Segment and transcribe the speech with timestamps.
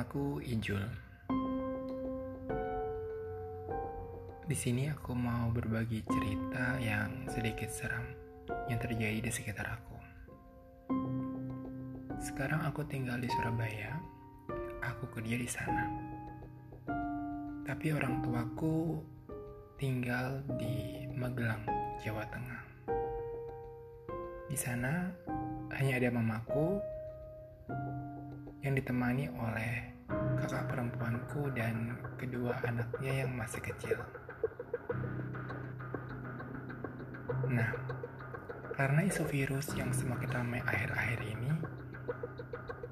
[0.00, 0.80] Namaku Ijul.
[4.48, 8.08] Di sini aku mau berbagi cerita yang sedikit seram
[8.72, 9.96] yang terjadi di sekitar aku.
[12.16, 14.00] Sekarang aku tinggal di Surabaya.
[14.88, 15.84] Aku kerja di sana.
[17.68, 19.04] Tapi orang tuaku
[19.76, 21.68] tinggal di Magelang,
[22.00, 22.64] Jawa Tengah.
[24.48, 25.12] Di sana
[25.76, 26.80] hanya ada mamaku
[28.60, 29.88] yang ditemani oleh
[30.36, 33.96] kakak perempuanku dan kedua anaknya yang masih kecil.
[37.48, 37.72] Nah,
[38.76, 41.52] karena isu virus yang semakin ramai akhir-akhir ini,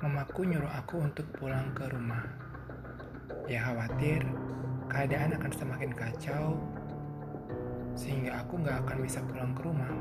[0.00, 2.24] mamaku nyuruh aku untuk pulang ke rumah.
[3.44, 4.24] Ya khawatir
[4.88, 6.56] keadaan akan semakin kacau
[7.92, 9.92] sehingga aku nggak akan bisa pulang ke rumah.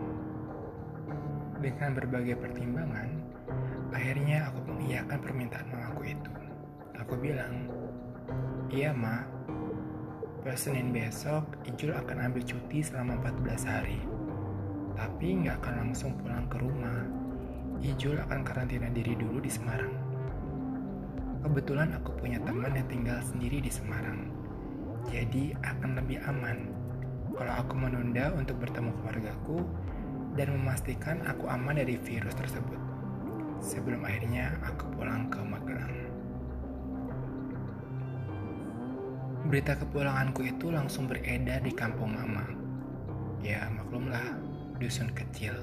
[1.59, 3.11] Dengan berbagai pertimbangan,
[3.91, 6.31] akhirnya aku mengiyakan permintaan mamaku itu.
[7.03, 7.67] Aku bilang,
[8.71, 9.27] iya mak,
[10.39, 13.99] per Senin besok Ijul akan ambil cuti selama 14 hari.
[14.95, 17.03] Tapi nggak akan langsung pulang ke rumah.
[17.83, 19.91] Ijul akan karantina diri dulu di Semarang.
[21.43, 24.31] Kebetulan aku punya teman yang tinggal sendiri di Semarang.
[25.07, 26.67] Jadi akan lebih aman
[27.35, 29.63] kalau aku menunda untuk bertemu keluargaku
[30.35, 32.88] dan memastikan aku aman dari virus tersebut.
[33.59, 35.95] Sebelum akhirnya aku pulang ke Magelang.
[39.51, 42.47] Berita kepulanganku itu langsung beredar di kampung mama.
[43.43, 44.39] Ya maklumlah,
[44.79, 45.55] dusun kecil.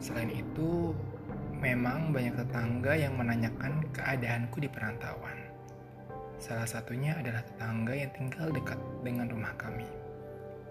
[0.00, 0.96] Selain itu,
[1.60, 5.36] memang banyak tetangga yang menanyakan keadaanku di perantauan.
[6.40, 9.84] Salah satunya adalah tetangga yang tinggal dekat dengan rumah kami.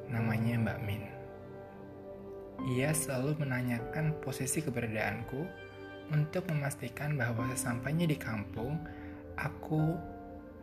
[0.10, 1.19] Namanya Mbak Min.
[2.68, 5.48] Ia selalu menanyakan posisi keberadaanku
[6.12, 8.76] untuk memastikan bahwa sesampainya di kampung,
[9.40, 9.96] aku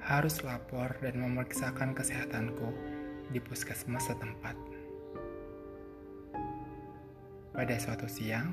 [0.04, 2.68] harus lapor dan memeriksakan kesehatanku
[3.32, 4.54] di puskesmas setempat.
[7.56, 8.52] Pada suatu siang,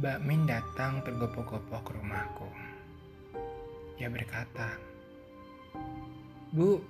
[0.00, 2.48] Mbak Min datang tergopoh-gopoh ke rumahku.
[4.00, 4.80] Ia berkata,
[6.52, 6.80] Bu,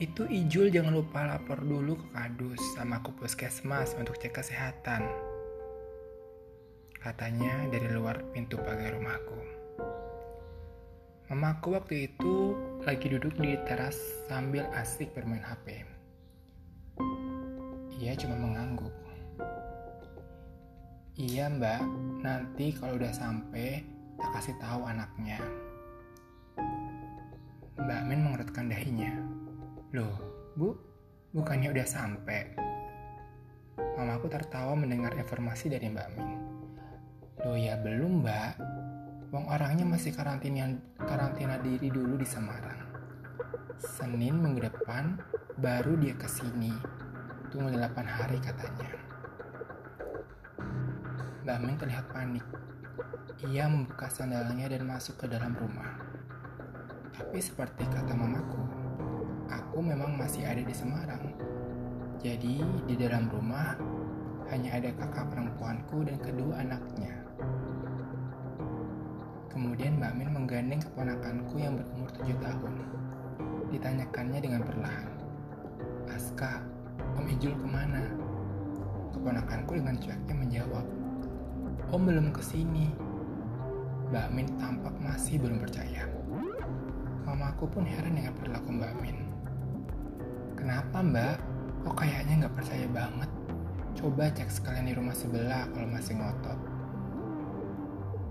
[0.00, 5.04] itu Ijul jangan lupa lapor dulu ke kadus sama ke puskesmas untuk cek kesehatan.
[6.96, 9.40] Katanya dari luar pintu pagar rumahku.
[11.28, 12.56] Mamaku waktu itu
[12.88, 15.84] lagi duduk di teras sambil asik bermain HP.
[18.00, 18.96] Ia cuma mengangguk.
[21.20, 21.84] Iya mbak,
[22.24, 23.84] nanti kalau udah sampai,
[24.16, 25.36] tak kasih tahu anaknya.
[27.76, 29.39] Mbak Min mengerutkan dahinya.
[29.90, 30.14] Loh,
[30.54, 30.70] bu,
[31.34, 32.54] bukannya udah sampai?
[33.98, 36.30] Mamaku tertawa mendengar informasi dari Mbak Min.
[37.42, 38.54] Loh ya belum mbak,
[39.34, 42.86] Wong orangnya masih karantina, karantina diri dulu di Semarang.
[43.82, 45.18] Senin minggu depan
[45.58, 46.70] baru dia ke sini.
[47.50, 48.94] Tunggu 8 hari katanya.
[51.42, 52.46] Mbak Min terlihat panik.
[53.42, 55.98] Ia membuka sandalnya dan masuk ke dalam rumah.
[57.10, 58.79] Tapi seperti kata mamaku,
[59.70, 61.30] aku memang masih ada di Semarang.
[62.18, 62.58] Jadi
[62.90, 63.78] di dalam rumah
[64.50, 67.14] hanya ada kakak perempuanku dan kedua anaknya.
[69.46, 72.82] Kemudian Mbak Min menggandeng keponakanku yang berumur tujuh tahun.
[73.70, 75.06] Ditanyakannya dengan perlahan.
[76.10, 76.66] Aska,
[77.14, 78.10] Om Ijul ke mana?
[79.14, 80.86] Keponakanku dengan cueknya menjawab,
[81.94, 82.90] Om belum ke sini.
[84.10, 86.10] Mbak Min tampak masih belum percaya.
[87.22, 88.89] Mamaku pun heran dengan perilaku Mbak
[91.00, 91.38] Kenapa mbak?
[91.80, 93.30] Kok kayaknya nggak percaya banget?
[93.96, 96.60] Coba cek sekalian di rumah sebelah kalau masih ngotot.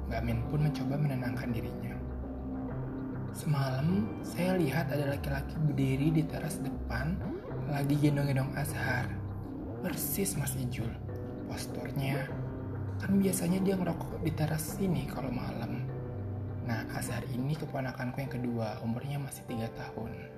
[0.06, 1.98] Mbak Min pun mencoba menenangkan dirinya.
[3.34, 7.18] Semalam saya lihat ada laki-laki berdiri di teras depan
[7.74, 9.18] lagi gendong-gendong Azhar.
[9.82, 10.94] Persis Mas Ijul.
[11.50, 12.30] Posturnya
[13.02, 15.90] Kan biasanya dia ngerokok di teras sini kalau malam.
[16.70, 20.38] Nah, Azhar ini keponakanku yang kedua, umurnya masih tiga tahun.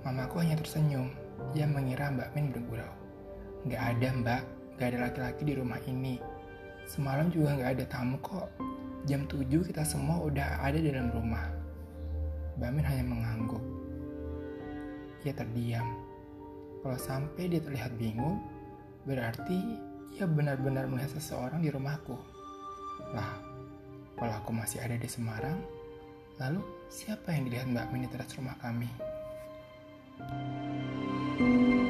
[0.00, 1.12] Mamaku hanya tersenyum.
[1.52, 2.92] Dia mengira Mbak Min bergurau.
[3.68, 4.42] Gak ada mbak,
[4.80, 6.16] gak ada laki-laki di rumah ini.
[6.88, 8.48] Semalam juga gak ada tamu kok.
[9.04, 11.52] Jam 7 kita semua udah ada dalam rumah.
[12.56, 13.64] Mbak Min hanya mengangguk.
[15.28, 15.84] Ia terdiam.
[16.80, 18.40] Kalau sampai dia terlihat bingung,
[19.04, 19.76] berarti
[20.16, 22.16] ia benar-benar melihat seseorang di rumahku.
[23.12, 23.36] Lah,
[24.16, 25.60] kalau aku masih ada di Semarang,
[26.40, 29.09] lalu siapa yang dilihat Mbak Min di teras rumah kami?
[31.38, 31.89] thank you